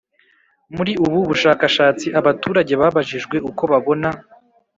[0.75, 4.09] Muri ubu bushakashatsi abaturage babajijwe uko babona